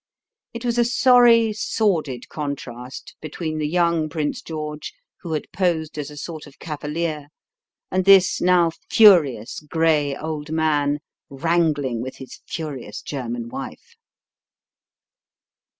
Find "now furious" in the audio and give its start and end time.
8.41-9.59